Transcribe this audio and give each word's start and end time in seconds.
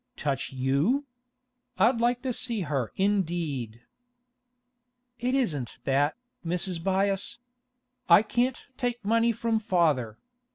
Touch 0.17 0.51
you? 0.51 1.05
I'd 1.77 2.01
like 2.01 2.23
to 2.23 2.33
see 2.33 2.61
her 2.61 2.91
indeed.' 2.95 3.83
'It 5.19 5.35
isn't 5.35 5.77
that, 5.83 6.15
Mrs. 6.43 6.79
Byass. 6.83 7.37
I 8.09 8.23
can't 8.23 8.65
take 8.77 9.05
money 9.05 9.31
from 9.31 9.59
father. 9.59 10.17